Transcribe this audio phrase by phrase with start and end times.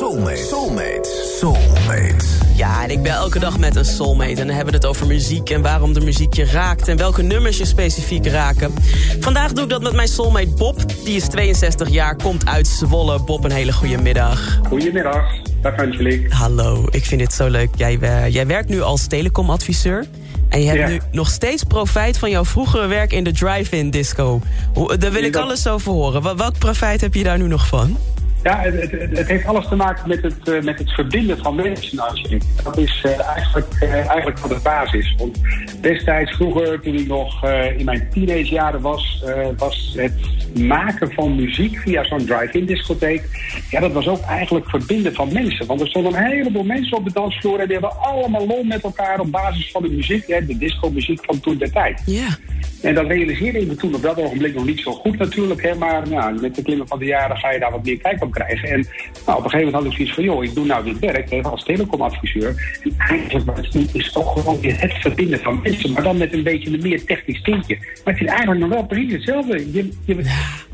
[0.00, 0.36] Soulmate.
[0.36, 1.08] Soulmate.
[1.38, 2.24] Soulmate.
[2.56, 4.30] Ja, en ik ben elke dag met een soulmate.
[4.30, 6.88] En dan hebben we het over muziek en waarom de muziek je raakt...
[6.88, 8.74] en welke nummers je specifiek raken.
[9.20, 10.84] Vandaag doe ik dat met mijn soulmate Bob.
[11.04, 13.20] Die is 62 jaar, komt uit Zwolle.
[13.22, 14.60] Bob, een hele goede middag.
[14.68, 15.24] Goedemiddag,
[15.62, 16.34] dag Angelique.
[16.34, 17.68] Hallo, ik vind dit zo leuk.
[17.76, 20.04] Jij, eh, jij werkt nu als telecomadviseur.
[20.48, 20.86] En je hebt Ja.
[20.88, 24.40] nu nog steeds profijt van jouw vroegere werk in de drive-in disco.
[24.74, 26.22] Hoe- Daar wil ik alles over horen.
[26.22, 27.96] Wat, welk profijt heb je daar nu nog van?
[28.42, 31.54] Ja, het, het, het heeft alles te maken met het, eh, met het verbinden van
[31.54, 32.46] mensen, Angelique.
[32.64, 35.14] Dat is eh, eigenlijk, eh, eigenlijk wat de basis.
[35.18, 35.40] Want
[35.80, 37.44] destijds, vroeger, toen ik nog
[37.76, 39.24] in mijn teenagejaren was...
[39.56, 40.12] was het
[40.58, 43.22] maken van muziek via zo'n drive-in discotheek...
[43.70, 45.66] ja, dat was ook eigenlijk verbinden van mensen.
[45.66, 47.58] Want er stonden een heleboel mensen op de dansvloer...
[47.58, 50.26] en die hebben allemaal lol met elkaar op basis van de muziek...
[50.26, 52.02] Hè, de disco-muziek van toen der tijd.
[52.06, 52.38] Ja.
[52.82, 55.62] En dat realiseerde ik me toen op dat ogenblik nog niet zo goed natuurlijk.
[55.62, 58.22] Hè, maar nou, met de klimmen van de jaren ga je daar wat meer kijk
[58.30, 58.68] krijgen.
[58.68, 58.86] En
[59.26, 60.24] nou, op een gegeven moment had ik zoiets van...
[60.24, 62.78] joh, ik doe nou dit werk hè, als telecomadviseur.
[62.82, 65.92] En eigenlijk wat het doet is toch gewoon weer het verbinden van mensen.
[65.92, 67.78] Maar dan met een beetje een meer technisch tintje.
[68.04, 69.72] Maar ik vind eigenlijk nog wel precies hetzelfde.
[69.72, 70.16] Je, je,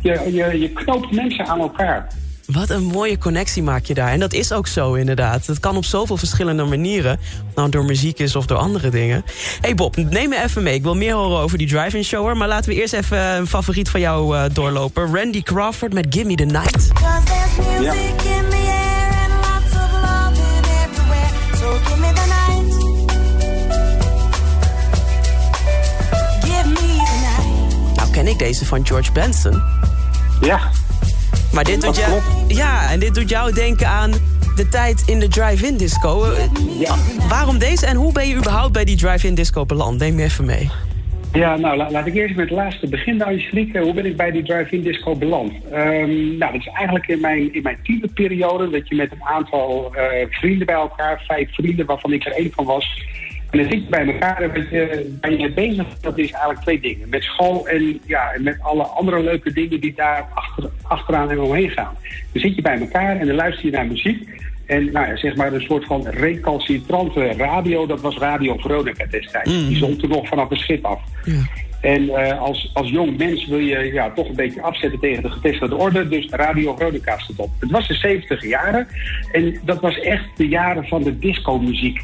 [0.00, 2.08] je, je, je knoopt mensen aan elkaar.
[2.46, 4.12] Wat een mooie connectie maak je daar.
[4.12, 5.46] En dat is ook zo inderdaad.
[5.46, 7.18] Het kan op zoveel verschillende manieren.
[7.54, 9.24] Nou, door muziek is of door andere dingen.
[9.60, 10.74] hey Bob, neem me even mee.
[10.74, 12.36] Ik wil meer horen over die drive-in shower.
[12.36, 15.14] Maar laten we eerst even een favoriet van jou eh, doorlopen.
[15.16, 16.92] Randy Crawford met Gimme the Night.
[17.56, 21.30] Cause there's music in the air and lots of loving everywhere.
[21.60, 22.66] So give me the night.
[26.44, 27.96] Give me the night.
[27.96, 29.62] Nou ken ik deze van George Benson.
[30.40, 30.60] Ja,
[31.52, 32.54] Maar dit Dat doet jou, klopt.
[32.56, 34.12] ja, en dit doet jou denken aan
[34.56, 36.32] de tijd in de drive-in disco.
[36.78, 36.94] Ja.
[37.28, 39.98] Waarom deze en hoe ben je überhaupt bij die drive-in disco beland?
[39.98, 40.70] Neem me even mee.
[41.36, 43.80] Ja, nou la- laat ik eerst met het laatste beginnen, Angelique.
[43.80, 45.52] Hoe ben ik bij die drive-in disco beland?
[45.72, 49.94] Ehm, nou, dat is eigenlijk in mijn, in mijn tienerperiode dat je met een aantal
[49.94, 53.04] eh, vrienden bij elkaar, vijf vrienden waarvan ik er één van was.
[53.50, 54.66] En dan zit je bij elkaar en ben
[55.30, 55.98] je, je bezig.
[56.00, 57.08] Dat is eigenlijk twee dingen.
[57.08, 61.40] Met school en, ja, en met alle andere leuke dingen die daar achter, achteraan en
[61.40, 61.94] omheen gaan.
[62.32, 64.28] Dan zit je bij elkaar en dan luister je naar muziek.
[64.66, 69.50] En nou ja, zeg maar een soort van recalcitrante radio, dat was Radio Veronica destijds.
[69.50, 71.00] Die zond er nog vanaf het schip af.
[71.80, 75.30] En eh, als, als jong mens wil je ja, toch een beetje afzetten tegen de
[75.30, 76.08] getesterde orde.
[76.08, 77.50] Dus Radio Veronica stond op.
[77.60, 78.88] Het was de 70 jaren.
[79.32, 82.00] En dat was echt de jaren van de disco-muziek.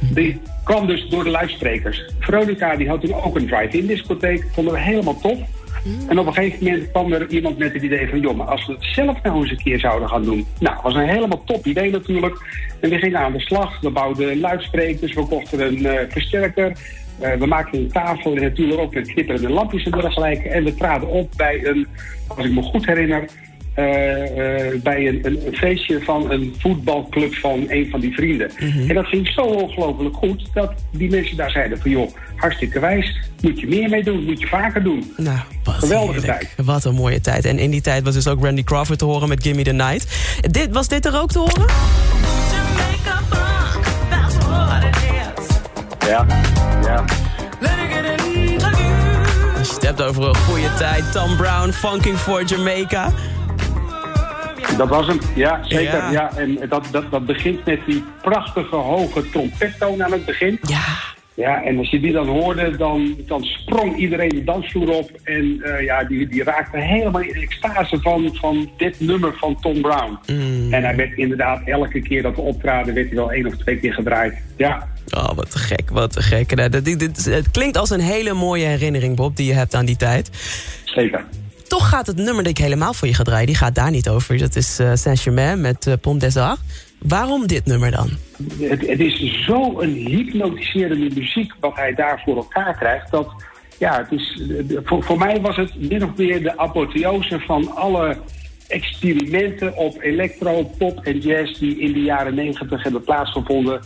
[0.00, 2.04] Die kwam dus door de luidsprekers.
[2.18, 4.44] Veronica die had toen ook een drive-in discotheek.
[4.52, 5.20] Vonden we helemaal
[6.08, 8.20] En op een gegeven moment kwam er iemand met het idee van...
[8.20, 10.46] joh, maar als we het zelf nou eens een keer zouden gaan doen.
[10.60, 12.36] Nou, was een helemaal top idee natuurlijk.
[12.80, 13.80] En we gingen aan de slag.
[13.80, 16.72] We bouwden luidsprekers, we kochten een eh, versterker...
[17.18, 20.48] Eh, we maakten een tafel en natuurlijk ook met knipperende lampjes en dergelijke.
[20.48, 21.86] En we traden op bij een,
[22.26, 23.24] als ik me goed herinner...
[23.74, 28.50] eh, eh, bij een, feestje van een voetbalclub van een van die vrienden.
[28.88, 33.20] En dat ging zo ongelooflijk goed dat die mensen daar zeiden van joh, hartstikke wijs,
[33.40, 35.12] moet je meer mee doen, moet je vaker doen.
[35.16, 36.38] Nou, wat Geweldige heerlijk.
[36.54, 36.66] tijd.
[36.66, 37.44] Wat een mooie tijd.
[37.44, 40.06] En in die tijd was dus ook Randy Crawford te horen met Gimme the Night.
[40.50, 41.66] Dit, was dit er ook te horen?
[42.50, 45.56] Jamaica funk, that's what it is.
[46.08, 46.26] Ja,
[46.82, 47.04] ja.
[47.60, 49.58] Let it get into you.
[49.58, 51.12] Als je hebt over een goede tijd.
[51.12, 53.12] Tom Brown, Funking for Jamaica.
[54.76, 55.84] Dat was hem, ja, zeker.
[55.94, 56.10] Ja.
[56.10, 56.36] Ja.
[56.36, 60.58] En dat, dat, dat begint met die prachtige hoge trompettoon aan het begin.
[60.62, 60.84] Ja,
[61.34, 65.10] Ja, en als je die dan hoorde, dan, dan sprong iedereen de dansvloer op.
[65.24, 69.80] En eh, ja, die, die raakte helemaal in extase van, van dit nummer van Tom
[69.80, 70.18] Brown.
[70.70, 73.76] En hij werd inderdaad elke keer dat we optraden, werd hij wel één of twee
[73.76, 74.34] keer gedraaid.
[74.56, 76.54] Ja, oh, wat te gek, wat te gek.
[76.54, 79.84] Nou, dit- dit- het klinkt als een hele mooie herinnering, Bob, die je hebt aan
[79.86, 80.30] die tijd.
[80.84, 81.24] zeker.
[81.68, 84.08] Toch gaat het nummer dat ik helemaal voor je ga draaien, die gaat daar niet
[84.08, 84.38] over.
[84.38, 86.60] Dat is eh, Saint-Germain met uh, Pom des Arts.
[86.98, 88.10] Waarom dit nummer dan?
[88.58, 93.10] Het, het is zo een hypnotiserende muziek wat hij daar voor elkaar krijgt.
[93.10, 93.28] Dat,
[93.78, 94.42] ja, het is,
[94.84, 98.16] voor, voor mij was het min of meer de apotheose van alle
[98.68, 103.80] experimenten op electro, pop en jazz die in de jaren 90 hebben plaatsgevonden.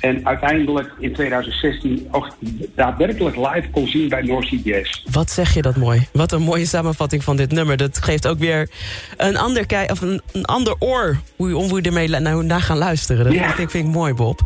[0.00, 2.28] En uiteindelijk in 2016 ook
[2.74, 5.02] daadwerkelijk live kon zien bij North Sea Jazz.
[5.10, 6.06] Wat zeg je dat mooi.
[6.12, 7.76] Wat een mooie samenvatting van dit nummer.
[7.76, 8.70] Dat geeft ook weer
[9.16, 12.08] een ander, kei- of een, een ander oor hoe je, om hoe je ermee
[12.42, 13.24] naar gaan luisteren.
[13.24, 13.46] Dat Ja.
[13.46, 14.40] vind, ik, vind ik mooi, Bob.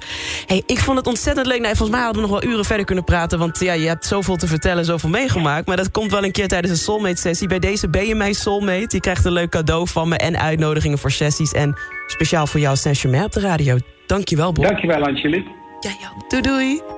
[0.47, 1.61] Hey, ik vond het ontzettend leuk.
[1.61, 3.39] Nou, volgens mij hadden we nog wel uren verder kunnen praten.
[3.39, 5.67] Want ja, je hebt zoveel te vertellen, zoveel meegemaakt.
[5.67, 7.49] Maar dat komt wel een keer tijdens een Soulmate-sessie.
[7.49, 8.87] Bij deze ben je mijn Soulmate.
[8.89, 11.53] Je krijgt een leuk cadeau van me en uitnodigingen voor sessies.
[11.53, 13.79] En speciaal voor jou Saint Germain op de radio.
[14.07, 14.65] Dankjewel, Bob.
[14.65, 15.51] Dankjewel, Angelique.
[15.81, 16.13] Ja, ja.
[16.29, 16.98] Doei, doei.